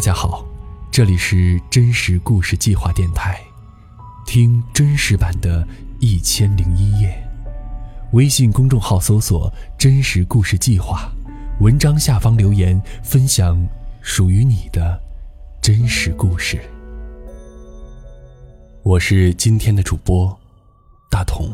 [0.00, 0.46] 大家好，
[0.90, 3.38] 这里是真实故事计划电台，
[4.24, 5.62] 听真实版的
[6.00, 7.22] 《一千零一夜》。
[8.16, 11.12] 微信公众号搜索“真实故事计划”，
[11.60, 13.62] 文章下方留言分享
[14.00, 14.98] 属于你的
[15.60, 16.58] 真实故事。
[18.82, 20.34] 我是今天的主播
[21.10, 21.52] 大同。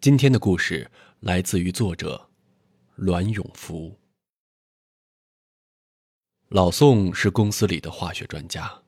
[0.00, 2.28] 今天的故事来自于作者
[2.94, 3.99] 栾永福。
[6.50, 8.82] 老宋是公司里的化学专家，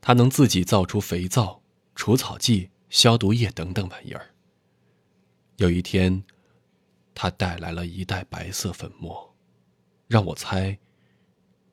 [0.00, 1.60] 他能自己造出肥皂、
[1.94, 4.30] 除草剂、消毒液等等玩意儿。
[5.56, 6.24] 有一天，
[7.14, 9.36] 他带来了一袋白色粉末，
[10.08, 10.78] 让我猜，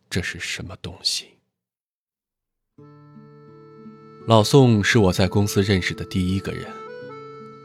[0.10, 1.38] 这是什么东西。
[4.28, 6.70] 老宋是我在公司认识的第一个人。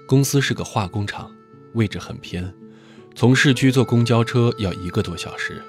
[0.06, 1.34] 公司是个化工厂，
[1.74, 2.54] 位置很偏，
[3.16, 5.60] 从市区坐公交车要一个多小时。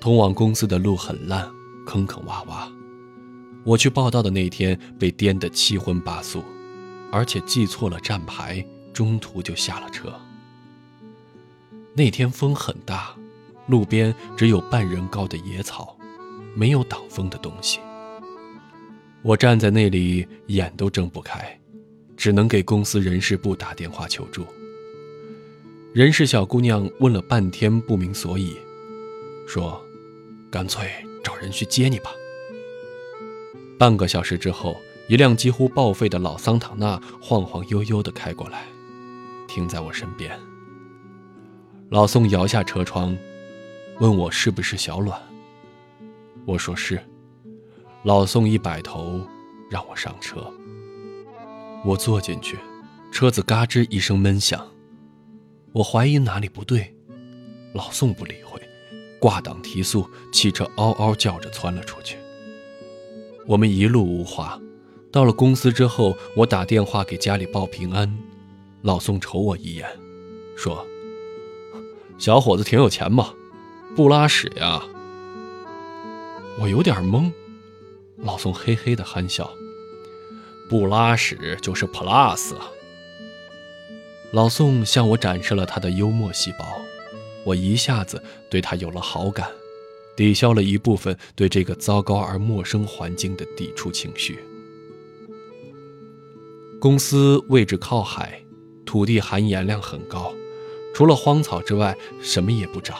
[0.00, 1.48] 通往公司的路很烂，
[1.86, 2.70] 坑坑洼洼。
[3.64, 6.42] 我去报道的那天被颠得七荤八素，
[7.12, 8.64] 而且记错了站牌。
[8.94, 10.12] 中途就下了车。
[11.94, 13.14] 那天风很大，
[13.68, 15.96] 路边只有半人高的野草，
[16.56, 17.78] 没有挡风的东西。
[19.22, 21.56] 我站在那里，眼都睁不开，
[22.16, 24.44] 只能给公司人事部打电话求助。
[25.92, 28.56] 人事小姑娘问了半天不明所以，
[29.46, 29.80] 说
[30.50, 30.90] ：“干脆
[31.22, 32.10] 找人去接你吧。”
[33.78, 34.76] 半个小时之后，
[35.08, 38.64] 一辆几乎报废的老桑塔纳晃晃悠悠地开过来。
[39.46, 40.38] 停在我身边。
[41.90, 43.16] 老宋摇下车窗，
[43.98, 45.18] 问我是不是小阮。
[46.44, 47.00] 我说是。
[48.04, 49.20] 老宋一摆头，
[49.70, 50.52] 让我上车。
[51.84, 52.58] 我坐进去，
[53.10, 54.66] 车子嘎吱一声闷响。
[55.72, 56.94] 我怀疑哪里不对，
[57.72, 58.60] 老宋不理会，
[59.20, 62.16] 挂档提速，汽车嗷嗷叫着窜了出去。
[63.46, 64.60] 我们一路无话。
[65.10, 68.14] 到了公司之后，我打电话给家里报平安。
[68.82, 69.88] 老宋瞅我一眼，
[70.54, 70.86] 说
[72.18, 73.32] ：“小伙子挺有钱嘛，
[73.96, 74.82] 不拉屎呀？”
[76.60, 77.32] 我有点懵。
[78.18, 79.50] 老宋嘿嘿的憨笑
[80.68, 82.68] ：“不拉屎就是 plus 啊。”
[84.32, 86.66] 老宋向我展示了他的幽默细胞，
[87.48, 89.48] 我一下子对他有了好感，
[90.14, 94.38] 抵消了一部分对这个糟糕而陌生环境的抵触情绪。
[96.78, 98.42] 公司位置靠海。
[98.84, 100.32] 土地含盐量很高，
[100.94, 102.98] 除了荒草之外，什么也不长。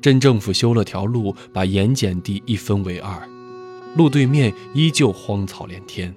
[0.00, 3.28] 镇政府修了条路，把盐碱地一分为二，
[3.98, 6.14] 路对面依旧荒草连天，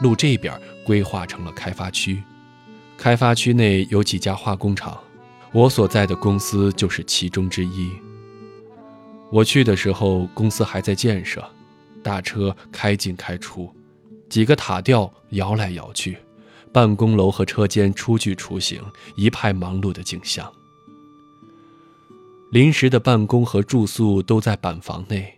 [0.00, 2.22] 路这边规划成了开发区。
[2.96, 4.98] 开发区内有几家化工厂，
[5.52, 7.90] 我所在的公司就是其中之一。
[9.30, 11.44] 我去的时候，公司还在建设，
[12.02, 13.70] 大车开进开出，
[14.28, 16.18] 几个塔吊摇来摇去。
[16.70, 18.82] 办公楼和车间初具雏形，
[19.16, 20.52] 一派忙碌的景象。
[22.52, 25.34] 临时的办公和住宿都在板房内。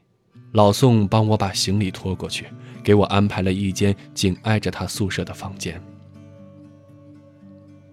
[0.52, 2.46] 老宋帮我把行李拖过去，
[2.82, 5.80] 给我安排了一间紧挨着他宿舍的房间。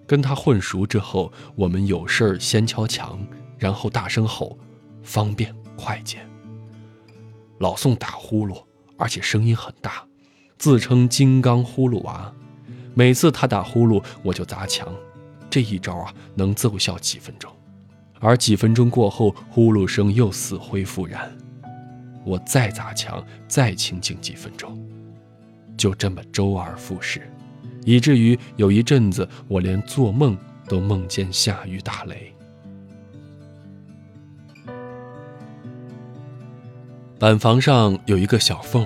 [0.08, 3.20] 跟他混熟之后，我们有事儿先敲墙，
[3.60, 4.58] 然后大声吼，
[5.04, 6.20] 方便快捷。
[7.60, 8.64] 老宋打呼噜，
[8.98, 10.06] 而且声音很大，
[10.58, 12.34] 自称“金刚呼噜娃”。
[12.96, 14.88] 每次他打呼噜，我就砸墙，
[15.50, 17.52] 这一招啊能奏效几分钟，
[18.20, 21.32] 而几分钟过后，呼噜声又死灰复燃，
[22.26, 24.80] 我再砸墙，再清静几分钟，
[25.78, 27.30] 就这么周而复始，
[27.88, 30.38] 以至于有一阵子我连做梦
[30.68, 32.34] 都梦见下雨打雷。
[37.18, 38.86] 板房上有一个小缝，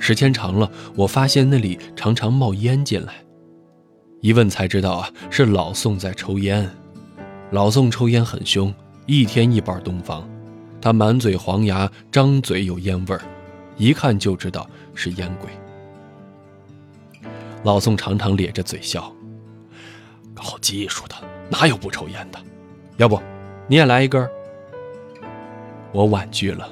[0.00, 3.14] 时间长了，我发现那里常常冒烟进来。
[4.20, 6.68] 一问才知道啊，是老宋在抽烟。
[7.52, 8.74] 老宋抽烟很凶，
[9.06, 10.28] 一天一包东方。
[10.80, 13.22] 他满嘴黄牙，张嘴有烟味儿，
[13.76, 15.48] 一看就知道是烟鬼。
[17.62, 19.12] 老宋常常咧着嘴笑。
[20.34, 21.14] 搞技术的
[21.48, 22.38] 哪有不抽烟的？
[22.96, 23.20] 要不
[23.68, 24.28] 你也来一根？
[25.92, 26.68] 我婉拒了。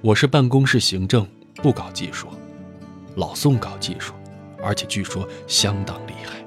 [0.00, 2.28] 我是办公室行政，不搞技术。
[3.16, 4.14] 老宋搞技术，
[4.62, 6.38] 而且据说相当厉害。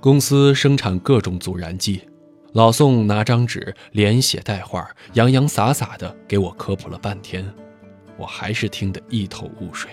[0.00, 2.02] 公司生产各种阻燃剂，
[2.52, 7.50] 老宋拿张纸连写带画，洋洋洒洒的给我科普了半天，
[8.18, 9.90] 我还是听得一头雾水。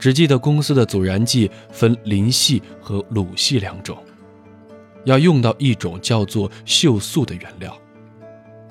[0.00, 4.02] 只记得公司的阻燃剂分磷系和卤系两种，
[5.04, 7.76] 要用到一种叫做溴素的原料，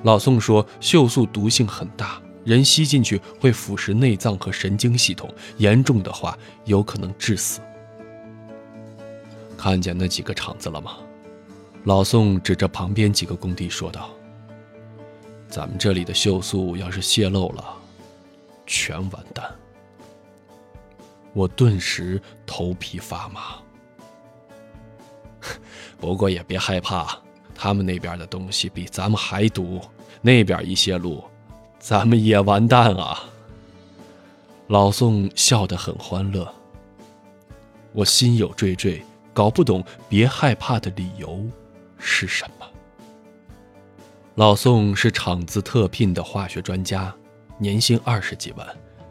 [0.02, 6.36] 老宋说，锈素毒性很大，人吸进去会腐蚀内脏和神经系统，严重的话
[6.66, 7.62] 有可能致死。
[9.56, 10.98] 看见那几个厂子了吗？
[11.84, 14.10] 老宋指着旁边几个工地说道
[15.48, 17.64] ：“咱们这里的锈素要是泄漏了，
[18.66, 19.46] 全完蛋。”
[21.34, 23.56] 我顿时头皮发麻。
[26.00, 27.18] 不过也别害怕，
[27.56, 29.82] 他们那边的东西比咱们还毒，
[30.22, 31.24] 那边一泄露，
[31.80, 33.24] 咱们也完蛋啊！
[34.68, 36.48] 老宋笑得很欢乐。
[37.92, 39.02] 我心有惴惴，
[39.34, 41.44] 搞不懂别害怕的理由
[41.98, 42.66] 是什么。
[44.36, 47.14] 老宋是厂子特聘的化学专家，
[47.58, 48.68] 年薪二十几万。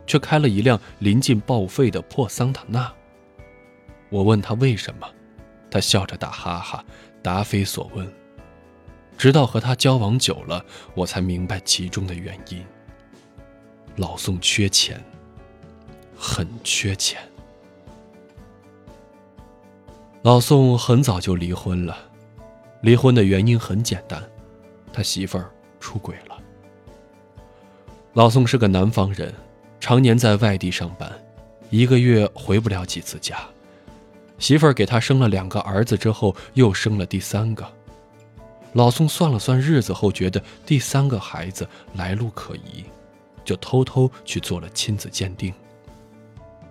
[0.08, 2.92] 却开了一辆临近报废的破桑塔纳。
[4.08, 5.06] 我问他为什么，
[5.70, 6.84] 他笑着打哈哈，
[7.22, 8.10] 答非所问。
[9.18, 10.64] 直到和他交往久了，
[10.94, 12.64] 我才明白其中的原因。
[13.96, 14.98] 老宋缺钱，
[16.16, 17.20] 很缺钱。
[20.22, 21.96] 老宋很早就离婚了，
[22.80, 24.22] 离婚的原因很简单，
[24.92, 25.50] 他媳妇儿
[25.80, 26.38] 出轨了。
[28.14, 29.34] 老宋是个南方人。
[29.80, 31.10] 常年在外地上班，
[31.70, 33.38] 一个月回不了几次家。
[34.38, 37.66] 媳妇儿给他生了两个儿子之后，又生了第三个。
[38.74, 42.84] 老宋算了算日子后，觉得第三个孩子来路可疑，
[43.44, 45.52] 就偷偷去做了亲子鉴定。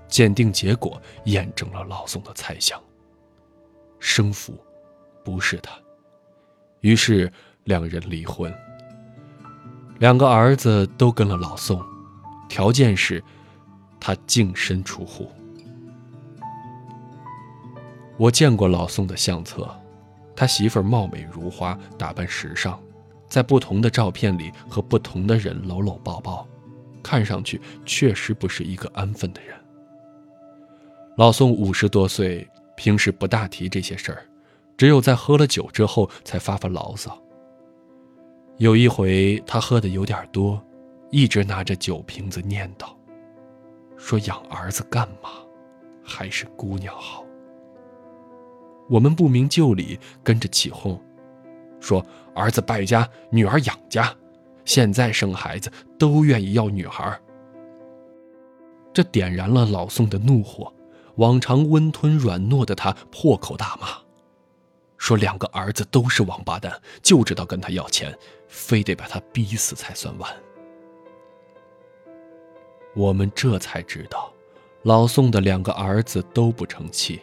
[0.07, 2.81] 鉴定结果验证了老宋的猜想，
[3.99, 4.57] 生父
[5.23, 5.71] 不是他。
[6.79, 7.29] 于是
[7.65, 8.53] 两人离婚，
[9.99, 11.83] 两个儿子都跟了老宋。
[12.47, 13.23] 条件是，
[13.99, 15.29] 他净身出户。
[18.17, 19.69] 我见过老宋的相册，
[20.35, 22.79] 他媳妇儿貌美如花，打扮时尚，
[23.27, 26.47] 在不同的照片里和不同的人搂搂抱抱，
[27.03, 29.55] 看上去确实不是一个安分的人。
[31.15, 34.25] 老宋五十多岁，平时不大提这些事儿，
[34.77, 37.19] 只有在喝了酒之后才发发牢骚。
[38.57, 40.59] 有一回他喝的有点多。
[41.09, 42.87] 一直拿着酒瓶子念叨，
[43.97, 45.29] 说养儿子干嘛？
[46.03, 47.25] 还是姑娘好。
[48.89, 51.01] 我们不明就里，跟着起哄，
[51.79, 54.13] 说儿子败家，女儿养家。
[54.65, 57.17] 现在生孩子都愿意要女孩。
[58.93, 60.73] 这点燃了老宋的怒火。
[61.15, 63.87] 往常温吞软糯的他破口大骂，
[64.99, 68.15] 说两个儿子都是王八蛋，就知道跟他要钱，
[68.47, 70.31] 非得把他逼死才算完。
[72.97, 74.33] 我们这才知道，
[74.81, 77.21] 老宋的两个儿子都不成器。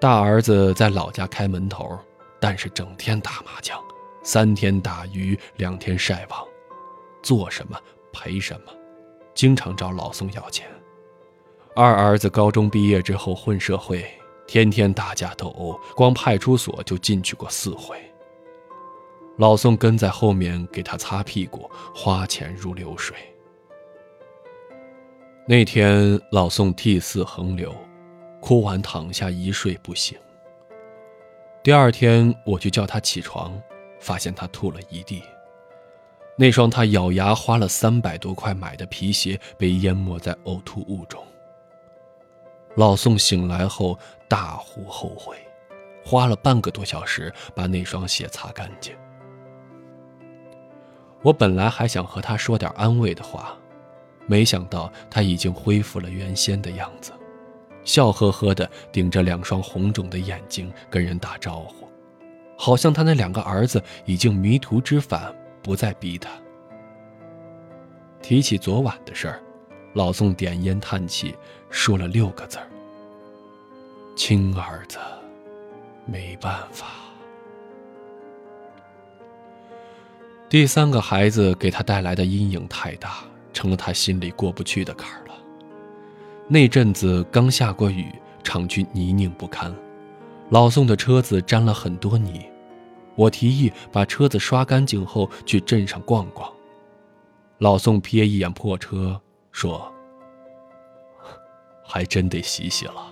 [0.00, 1.98] 大儿子在老家开门头，
[2.38, 3.82] 但是整天打麻将，
[4.22, 6.46] 三天打鱼两天晒网，
[7.24, 7.76] 做什么
[8.12, 8.72] 赔什么，
[9.34, 10.64] 经常找老宋要钱。
[11.74, 14.08] 二儿子高中毕业之后混社会，
[14.46, 17.96] 天天打架斗殴，光派出所就进去过四回。
[19.38, 23.16] 老宋跟在后面给他擦屁股，花钱如流水。
[25.52, 27.76] 那天老宋涕泗横流，
[28.40, 30.18] 哭完躺下一睡不醒。
[31.62, 33.52] 第二天我去叫他起床，
[34.00, 35.22] 发现他吐了一地。
[36.38, 41.22] 那双他咬牙花了三百多块买的皮鞋被淹没在呕吐物中。
[42.76, 43.98] 老宋醒来后
[44.30, 45.36] 大呼后悔，
[46.02, 48.96] 花了半个多小时把那双鞋擦干净。
[51.20, 53.54] 我本来还想和他说点安慰的话。
[54.32, 57.12] 没想到他已经恢复了原先的样子，
[57.84, 61.86] 笑呵呵的顶着两双红肿的眼睛跟人打招呼，
[62.56, 65.30] 好像他那两个儿子已经迷途知返，
[65.62, 66.30] 不再逼他。
[68.22, 69.38] 提起昨晚的事儿，
[69.92, 71.36] 老宋点烟叹气，
[71.68, 72.66] 说了六个字儿
[74.16, 74.98] ：“亲儿子，
[76.06, 76.86] 没办法。”
[80.48, 83.24] 第三个孩子给他带来的阴影太大。
[83.52, 85.34] 成了他心里过不去的坎儿了。
[86.48, 88.06] 那阵子刚下过雨，
[88.42, 89.74] 厂区泥泞不堪，
[90.50, 92.46] 老宋的车子沾了很多泥。
[93.14, 96.50] 我提议把车子刷干净后去镇上逛逛。
[97.58, 99.92] 老宋瞥一眼破车，说
[101.84, 103.06] ：“还真得洗洗了，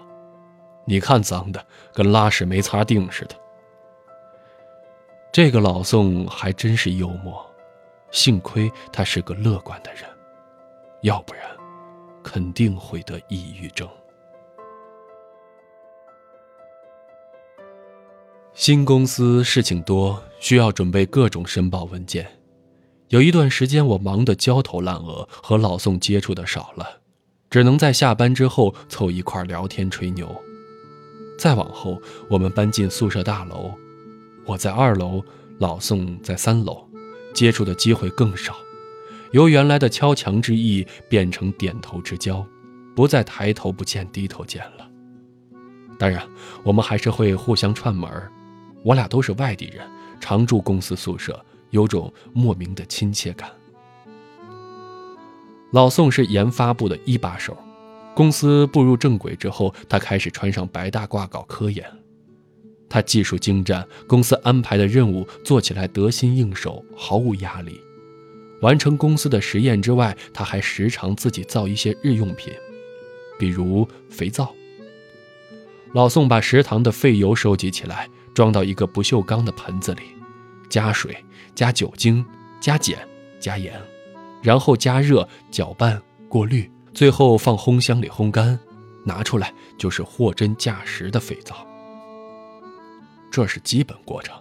[0.86, 3.36] 你看脏的跟拉屎没擦腚似的。”
[5.32, 7.40] 这个老宋还真是幽默，
[8.10, 10.02] 幸亏他是个乐观的人。
[11.02, 11.42] 要不然，
[12.22, 13.88] 肯定会得抑郁症。
[18.52, 22.30] 新公司事情多，需要准备各种申报文件，
[23.08, 27.00] 有一段时间，我忙得焦头烂额，和老宋接触的少了，
[27.48, 30.28] 只能在下班之后凑一块聊天吹牛。
[31.38, 33.72] 再往后，我们搬进宿舍大楼，
[34.44, 35.24] 我在二楼，
[35.58, 36.86] 老宋在三楼，
[37.32, 38.54] 接触的机会更少，
[39.32, 42.44] 由原来的敲墙之意变成点头之交，
[42.94, 44.88] 不再抬头不见低头见了。
[45.98, 46.26] 当然，
[46.62, 48.10] 我们还是会互相串门
[48.82, 49.86] 我俩都是外地人，
[50.20, 51.44] 常住公司宿舍。
[51.70, 53.48] 有种莫名的亲切感。
[55.70, 57.56] 老宋是研发部的一把手，
[58.12, 61.86] 公司步入正轨之后，他开始穿上白大褂搞科研。
[62.88, 67.80] 他技术精湛，公司安排的任务做起来得心应手，毫无压力。
[68.60, 72.52] 完成公司的实验之外，他还时常自己造一些日用品，
[73.38, 74.54] 比如肥皂。
[75.92, 80.02] 老宋把食堂的废油收集起来，装到一个不锈钢的盆子里，
[80.68, 81.16] 加水。
[81.52, 82.24] 加酒精，
[82.58, 82.96] 加碱，
[83.38, 83.78] 加盐，
[84.40, 88.58] 然后加热、搅拌、过滤，最后放烘箱里烘干，
[89.04, 91.66] 拿出来就是货真价实的肥皂。
[93.30, 94.39] 这是基本过程。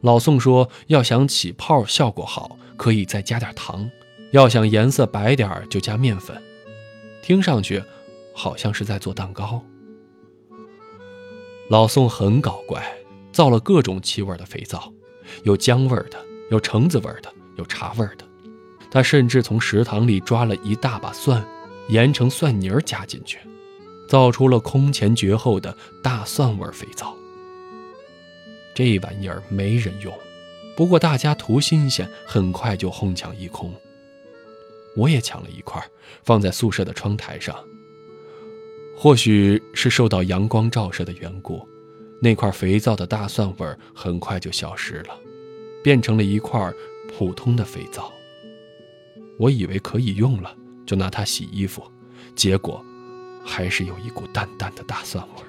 [0.00, 3.88] 老宋说，要想起泡效果好，可以再加点糖；
[4.32, 6.40] 要想颜色白点就加面粉。
[7.22, 7.82] 听上去
[8.34, 9.62] 好像是在做蛋糕。
[11.68, 12.82] 老宋很搞怪，
[13.32, 14.92] 造了各种气味的肥皂，
[15.42, 16.18] 有姜味的。
[16.50, 18.24] 有橙子味的，有茶味的。
[18.90, 21.46] 他甚至从食堂里抓了一大把蒜，
[21.90, 23.38] 研成蒜泥加进去，
[24.08, 27.14] 造出了空前绝后的大蒜味肥皂。
[28.78, 30.16] 这玩意儿没人用，
[30.76, 33.74] 不过大家图新鲜，很快就哄抢一空。
[34.94, 35.84] 我也抢了一块，
[36.22, 37.56] 放在宿舍的窗台上。
[38.96, 41.68] 或许是受到阳光照射的缘故，
[42.22, 45.18] 那块肥皂的大蒜味很快就消失了。
[45.82, 46.72] 变成了一块
[47.08, 48.12] 普通的肥皂。
[49.40, 50.56] 我以为可以用了，
[50.86, 51.82] 就拿它洗衣服，
[52.36, 52.80] 结果
[53.44, 55.47] 还是有一股淡淡的大蒜味。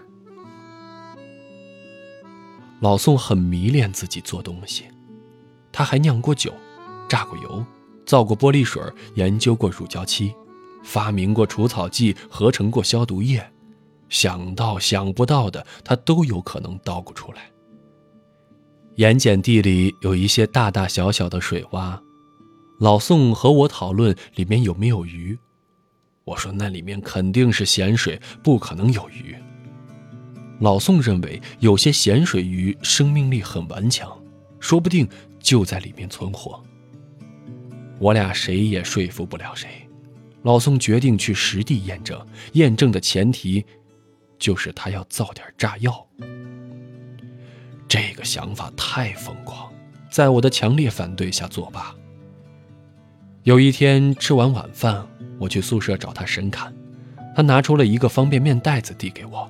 [2.79, 4.85] 老宋很迷恋自己做东西，
[5.71, 6.53] 他还酿过酒，
[7.09, 7.65] 榨过油，
[8.05, 8.81] 造过玻璃水，
[9.15, 10.33] 研究过乳胶漆，
[10.83, 13.45] 发明过除草剂，合成过消毒液，
[14.07, 17.51] 想到想不到的，他都有可能捣鼓出来。
[18.95, 21.99] 盐碱地里有一些大大小小的水洼，
[22.79, 25.37] 老宋和我讨论里面有没有鱼。
[26.23, 29.35] 我说那里面肯定是咸水，不可能有鱼。
[30.59, 34.11] 老宋认为有些咸水鱼生命力很顽强，
[34.59, 35.07] 说不定
[35.39, 36.61] 就在里面存活。
[37.97, 39.69] 我俩谁也说服不了谁，
[40.43, 42.19] 老宋决定去实地验证，
[42.53, 43.65] 验证的前提
[44.37, 46.05] 就是他要造点炸药。
[47.87, 49.71] 这个想法太疯狂，
[50.11, 51.95] 在我的强烈反对下作罢。
[53.43, 55.07] 有一天吃完晚饭，
[55.39, 56.73] 我去宿舍找他神侃，
[57.33, 59.49] 他拿出了一个方便面袋子递给我。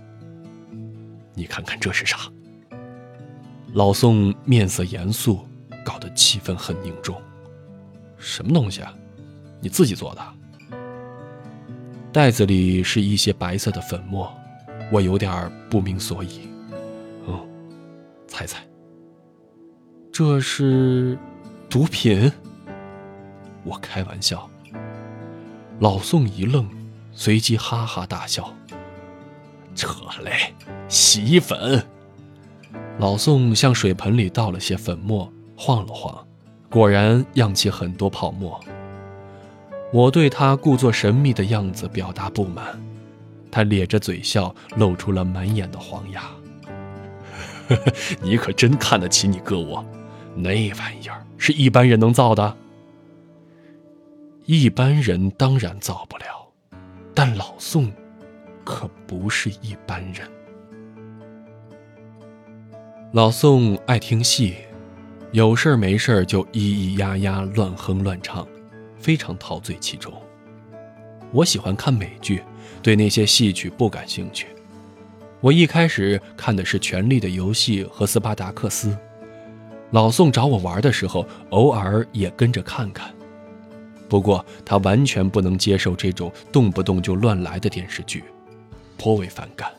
[1.39, 2.17] 你看看这是啥？
[3.71, 5.47] 老宋面色严肃，
[5.85, 7.15] 搞得气氛很凝重。
[8.17, 8.93] 什么东西啊？
[9.61, 10.21] 你自己做的？
[12.11, 14.29] 袋子里是一些白色的粉末，
[14.91, 16.49] 我有点不明所以。
[17.25, 17.47] 嗯
[18.27, 18.61] 猜猜，
[20.11, 21.17] 这是
[21.69, 22.29] 毒品？
[23.63, 24.49] 我开玩笑。
[25.79, 26.69] 老宋一愣，
[27.13, 28.53] 随即哈哈大笑。
[29.75, 29.87] 扯
[30.25, 30.53] 嘞，
[30.89, 31.81] 洗衣粉。
[32.97, 36.27] 老宋向水盆里倒了些粉末，晃了晃，
[36.69, 38.59] 果然漾起很多泡沫。
[39.93, 42.65] 我对他故作神秘的样子表达不满，
[43.49, 46.23] 他咧着嘴笑，露出了满眼的黄牙。
[48.21, 49.85] 你可真看得起你哥我，
[50.35, 52.57] 那玩意儿是一般人能造的？
[54.45, 56.51] 一般人当然造不了，
[57.13, 57.91] 但老宋
[58.65, 60.27] 可不是一般人。
[63.11, 64.53] 老宋爱听戏，
[65.31, 68.47] 有事没事就咿咿呀呀乱哼乱唱，
[68.99, 70.13] 非常陶醉其中。
[71.31, 72.43] 我喜欢看美剧，
[72.83, 74.45] 对那些戏曲不感兴趣。
[75.41, 78.89] 我一开始看的是《权力的游戏》和《斯巴达克斯》，
[79.89, 83.11] 老宋找我玩的时候，偶尔也跟着看看。
[84.07, 88.23] 不过他完全不能接受这种动不动就乱来的电视剧，
[88.99, 89.71] 颇为反感，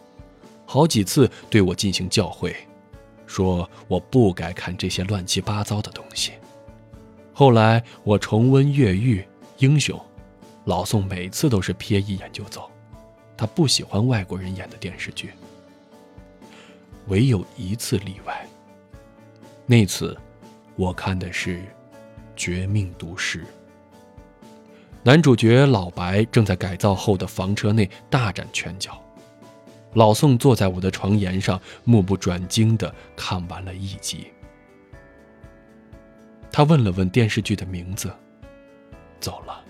[0.66, 2.52] 好几次对我进行教诲，
[3.30, 6.32] 说我不该看这些乱七八糟的东西。
[7.32, 9.20] 后来我重温《越狱》
[9.58, 9.96] 《英雄》，
[10.64, 12.68] 老宋每次都是瞥一眼就走，
[13.36, 15.30] 他不喜欢外国人演的电视剧。
[17.06, 18.44] 唯有一次例外。
[19.64, 20.18] 那次，
[20.74, 21.58] 我看的是
[22.34, 23.44] 《绝命毒师。
[25.04, 29.00] 男主角老白正在改造后的房车内大展拳脚，
[29.94, 34.28] 老宋坐在我的床沿上，目不转睛地看完了一集。
[36.52, 38.10] 他问了问电视剧的名字，
[39.20, 39.60] 走了。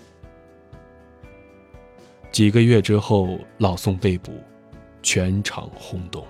[2.31, 4.31] 几个月之后，老宋被捕，
[5.03, 6.25] 全场轰动。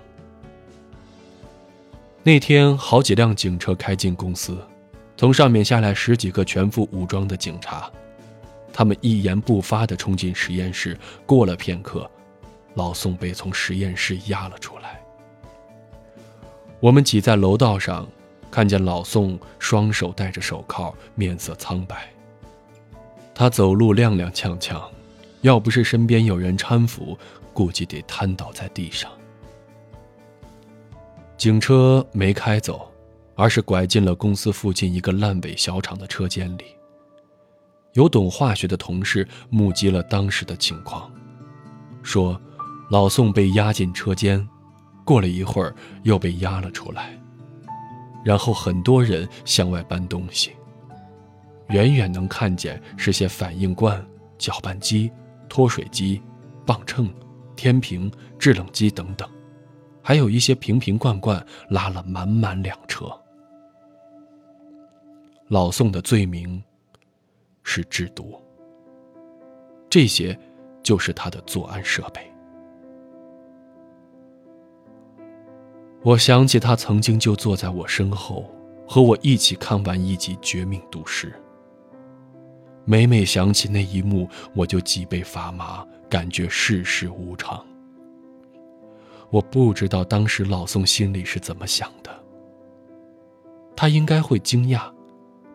[2.24, 4.58] 那天，好几辆警车开进公司，
[5.18, 7.92] 从上面下来十几个全副武装的警察。
[8.74, 10.98] 他们一言不发地冲进实验室。
[11.26, 12.10] 过了片刻，
[12.74, 15.02] 老宋被从实验室押了出来。
[16.80, 18.08] 我们挤在楼道上，
[18.50, 22.10] 看见老宋双手戴着手铐，面色苍白。
[23.34, 24.84] 他走路踉踉跄跄，
[25.42, 27.18] 要不是身边有人搀扶，
[27.54, 29.12] 估计得瘫倒在地上。
[31.38, 32.92] 警车没开走，
[33.36, 36.66] 而是拐进了公司附近一个烂尾小厂的车间里。
[37.94, 41.12] 有懂化学的同事目击了当时的情况，
[42.04, 42.40] 说
[42.92, 44.46] ：“老宋被押进车间，
[45.06, 47.18] 过了一会儿又被押了出来，
[48.22, 50.52] 然后很多人向外搬东西。
[51.70, 54.06] 远远能看见是些反应罐、
[54.38, 55.10] 搅拌机、
[55.48, 56.22] 脱水机、
[56.66, 57.10] 磅秤、
[57.56, 59.26] 天平、制冷机等等，
[60.04, 63.10] 还有一些瓶瓶罐罐拉了满满两车。
[65.48, 66.62] 老宋的罪名。”
[67.64, 68.42] 是制毒，
[69.88, 70.38] 这些
[70.82, 72.31] 就是他的作案设备。
[76.04, 78.50] 我想起他曾经就坐在我身后，
[78.88, 81.28] 和我一起看完一集《绝命毒师》。
[82.86, 87.64] 每每想起那一幕，我就脊背发麻，感觉世事无常。
[89.30, 92.10] 我不知道当时老宋心里是怎么想的，
[93.76, 94.92] 他应该会惊讶。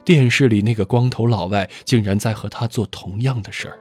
[0.05, 3.77] 电视里那个光头老外竟然在和他做同样的事儿，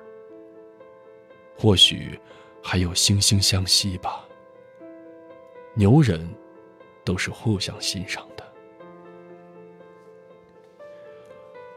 [1.56, 2.20] 或许
[2.64, 4.26] 还有惺惺相惜吧。
[5.76, 6.28] 牛人
[7.06, 8.44] 都是互相欣赏的。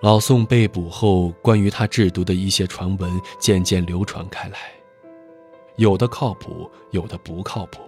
[0.01, 4.59] 老宋被捕后，关于他制毒的一些传闻渐渐流传开来，
[5.77, 7.83] 有的靠谱，有的不靠谱。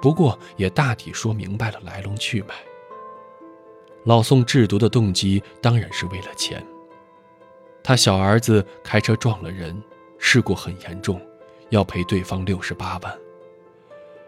[0.00, 2.54] 不过也大体说明白了来龙去脉。
[4.04, 6.64] 老宋制毒的动机当然是为了钱。
[7.82, 9.82] 他小儿子开车撞了人，
[10.18, 11.20] 事故很严重，
[11.70, 13.18] 要赔对方六十八万。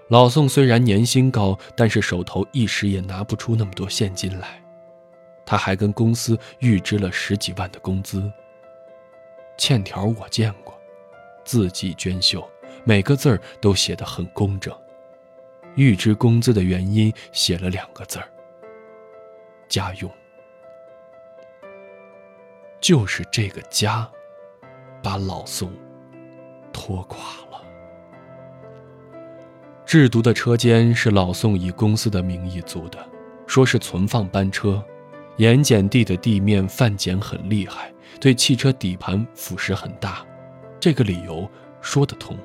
[0.08, 4.62] 老宋虽然年薪高，但是手头一时也拿不出那么多现金来。
[5.44, 8.30] 他还跟公司预支了十几万的工资。
[9.58, 10.78] 欠条我见过，
[11.44, 12.46] 字迹娟秀，
[12.84, 14.74] 每个字儿都写得很工整。
[15.74, 18.26] 预支工资的原因写了两个字儿。
[19.68, 20.10] 家用，
[22.80, 24.10] 就是这个家，
[25.02, 25.70] 把老宋
[26.72, 27.18] 拖垮
[27.50, 27.62] 了。
[29.88, 32.98] 制毒的车间是老宋以公司的名义租的，
[33.46, 34.84] 说是存放班车。
[35.38, 40.22] 盐碱地的地面泛碱很厉害，对汽车底盘腐蚀很大，
[40.78, 41.48] 这个理由
[41.80, 42.36] 说得通。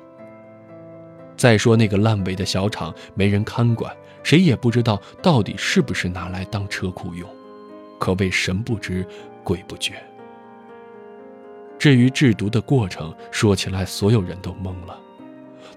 [1.36, 3.94] 再说那个烂尾的小厂，没人看管。
[4.22, 7.28] 谁也不知道到底是不是拿来当车库用，
[7.98, 9.06] 可谓神不知
[9.42, 10.02] 鬼不觉。
[11.78, 14.98] 至于制毒的过程，说起来所有人都懵了。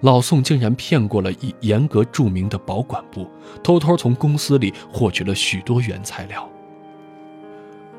[0.02, 3.28] 老宋竟然骗过了一严格著名的保管部，
[3.62, 6.48] 偷偷从公司里获取了许多原材料。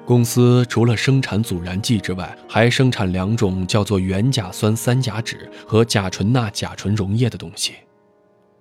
[0.06, 7.74] 公司除了生产阻燃剂之外，还生产两种叫做原甲酸三甲酯和甲醇钠甲醇溶液的东西。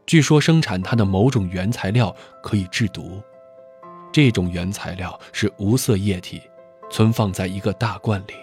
[0.05, 3.23] 据说生产它的某种原材料可以制毒，
[4.13, 6.43] 这种原材料是无色液体，
[6.91, 8.35] 存放在一个大罐里，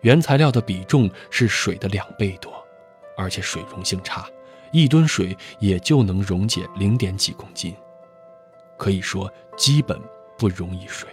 [0.00, 2.52] 原材料的比重是水的两倍多，
[3.18, 4.26] 而且水溶性差，
[4.72, 7.74] 一吨水也就能溶解零点几公斤，
[8.78, 10.00] 可以说基本
[10.38, 11.10] 不溶于水。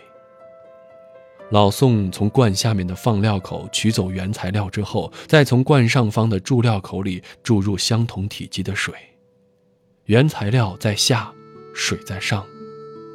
[1.50, 8.94] 老宋从罐下面的放料口取走原材料之后，再从罐上方的注料口里注入相同体积的水。
[10.06, 11.34] 原材料在下，
[11.74, 12.46] 水在上，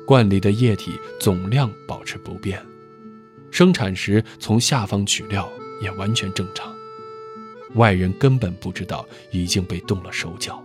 [0.07, 2.61] 罐里的液体总量保持不变。
[3.51, 5.49] 生产时从下方取料
[5.83, 6.73] 也完全正常，
[7.75, 10.63] 外人根本不知道已经被动了手脚。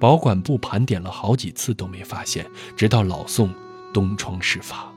[0.00, 2.44] 保管部盘点了好几次都没发现，
[2.76, 3.52] 直到老宋
[3.92, 4.92] 东窗事发。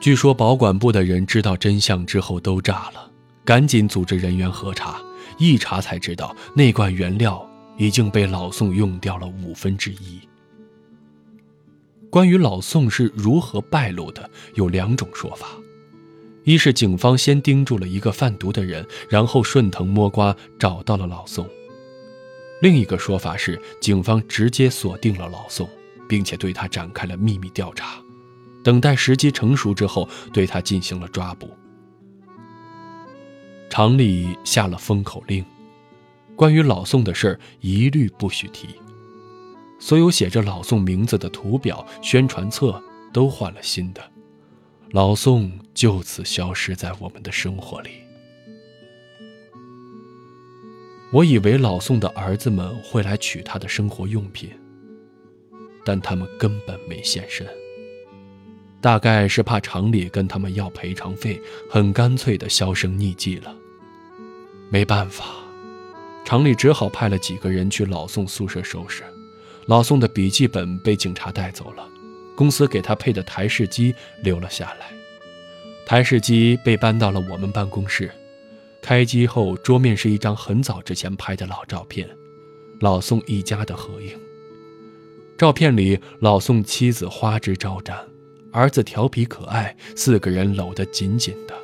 [0.00, 3.10] 据说保管部的人知道真相之后都炸了，
[3.44, 5.00] 赶紧组织人员核查，
[5.38, 7.44] 一查才知道那罐原料。
[7.76, 10.20] 已经被老宋用掉了五分之一。
[12.08, 15.48] 关于老宋是如何败露的，有两种说法：
[16.44, 21.46] 一是警方先盯住了一个贩毒的人，然后顺藤摸瓜找到了老宋；
[22.60, 25.68] 另一个说法是警方直接锁定了老宋，
[26.08, 27.98] 并且对他展开了秘密调查，
[28.62, 31.48] 等待时机成熟之后对他进行了抓捕。
[33.70, 35.44] 厂里下了封口令，
[36.36, 38.68] 关于老宋的事一律不许提。
[39.80, 42.80] 所有写着老宋名字的图表、宣传册
[43.12, 44.00] 都换了新的，
[44.94, 47.90] 老宋就此消失在我们的生活里。
[51.10, 54.50] 我以为老宋的儿子们会来取他的生活用品，
[55.84, 57.44] 但他们根本没现身。
[58.80, 63.52] 大概是怕厂里跟他们要赔偿费，很干脆的销声匿迹了。
[64.70, 65.24] 没办法，
[66.24, 69.02] 厂里只好派了几个人去老宋宿舍收拾。
[69.66, 71.84] 老宋的笔记本被警察带走了，
[72.36, 74.86] 公司给他配的台式机留了下来。
[75.86, 78.10] 台式机被搬到了我们办公室，
[78.80, 82.08] 开机后桌面是一张很早之前拍的老照片，
[82.80, 84.18] 老宋一家的合影。
[85.36, 87.98] 照片里，老宋妻子花枝招展，
[88.52, 91.54] 儿子调皮可爱，四个人搂得紧紧的，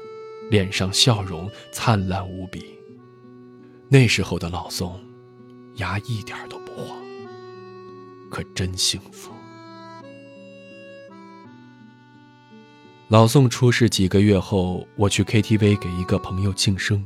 [0.50, 2.78] 脸上笑容灿烂无比。
[3.88, 5.00] 那时候的老宋，
[5.76, 6.96] 牙一点都不黄。
[8.30, 9.33] 可真幸福。
[13.11, 17.05] 老宋出事几个月后，我去 KTV 给一个朋友庆生，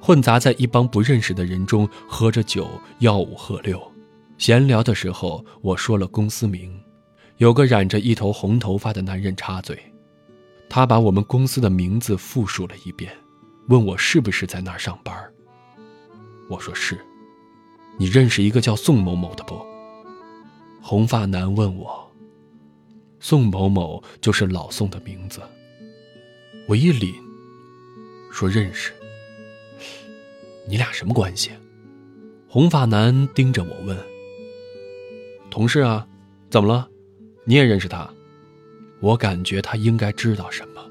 [0.00, 3.82] 混杂在一帮不认识的人中，喝着酒，吆五喝六。
[4.38, 6.80] 闲聊的时候，我说了公司名，
[7.38, 9.76] 有个染着一头红头发的男人插嘴，
[10.70, 13.12] 他把我们公司的名字复述了一遍，
[13.66, 15.12] 问我是不是在那儿上班。
[16.48, 16.96] 我说是。
[17.98, 19.58] 你认识一个叫宋某某的不？
[20.80, 22.05] 红发男问我
[23.20, 25.40] ：“宋某某就是老宋的名字。”
[26.68, 27.14] 我一凛，
[28.30, 28.92] 说：“认识。”
[30.68, 31.50] 你俩什么关系？
[32.48, 33.96] 红发男盯着我问
[35.50, 36.06] ：“同事啊，
[36.50, 36.88] 怎么了？
[37.44, 38.08] 你也认识他？”
[39.00, 40.82] 我感觉他应该知道什么。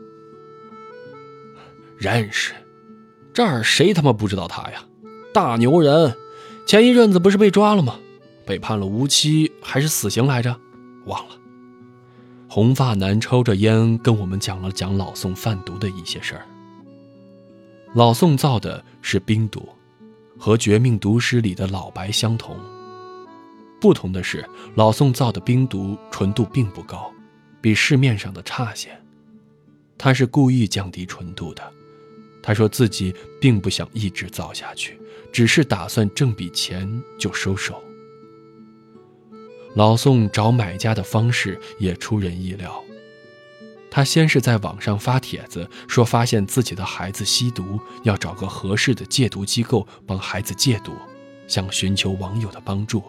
[1.97, 2.53] 认识，
[3.33, 4.85] 这儿谁他妈不知道他呀？
[5.33, 6.15] 大牛人，
[6.67, 7.99] 前一阵子不是被抓了吗？
[8.45, 10.55] 被判了无期还是死刑来着？
[11.05, 11.35] 忘了。
[12.56, 16.46] 红发男抽着烟跟我们讲了讲老宋贩毒的一些事儿。
[17.94, 19.68] 老宋造的是冰毒，
[20.39, 22.58] 和《绝命毒师》里的老白相同。
[23.82, 27.12] 不同的是，老宋造的冰毒纯度并不高，
[27.60, 28.89] 比市面上的差些。
[29.98, 31.74] 他是故意降低纯度的。
[32.41, 34.98] 他说自己并不想一直造下去，
[35.30, 36.89] 只是打算挣笔钱
[37.20, 37.84] 就收手。
[39.75, 42.81] 老宋找买家的方式也出人意料。
[43.91, 50.93] 他先是在网上发帖子，说发现自己的孩子吸毒，要找个合适的戒毒机构帮孩子戒毒，
[51.47, 53.03] 想寻求网友的帮助。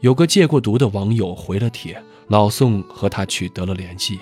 [0.00, 4.18] 有个戒过毒的网友回了帖，老宋和他取得了联系，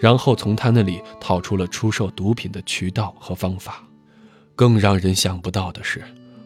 [0.00, 3.82] 然后从他那里套出了出售毒品的渠道和方法。
[4.54, 6.02] 更让人想不到的是，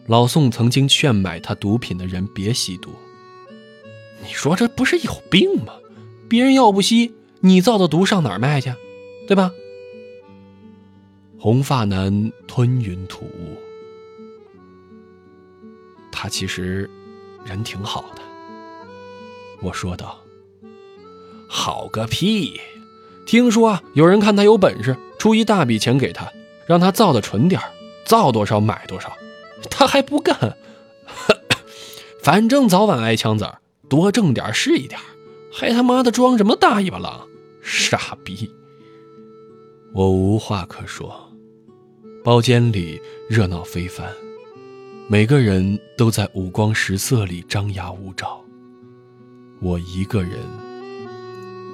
[0.07, 2.91] 老宋曾经劝买他毒品的人别吸毒。
[4.23, 5.73] 你说这不是有病吗？
[6.29, 8.73] 别人要不吸，你造的毒上哪儿卖去？
[9.27, 9.51] 对吧？
[11.37, 13.57] 红发男吞云吐雾，
[16.11, 16.89] 他其实
[17.43, 18.21] 人挺好的。
[19.61, 20.21] 我说道
[21.49, 22.61] ：“好个屁！
[23.25, 26.31] 听说有人看他有本事，出一大笔钱给他，
[26.67, 27.59] 让他造的纯点
[28.05, 29.11] 造多少买多少，
[29.69, 30.57] 他还不干。
[32.21, 33.57] 反正早晚挨枪子儿。”
[33.91, 34.97] 多挣点是一点，
[35.51, 37.27] 还他妈的装什么大尾巴狼，
[37.61, 38.49] 傻逼！
[39.93, 41.13] 我无话可说。
[42.23, 44.07] 包间里热闹非凡，
[45.09, 48.39] 每个人都在五光十色里张牙舞爪，
[49.59, 50.39] 我一个人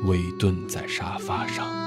[0.06, 1.87] 围蹲在沙发上。